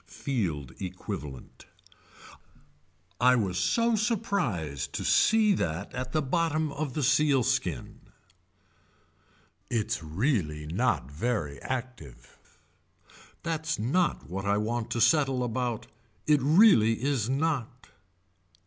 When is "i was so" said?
3.19-3.95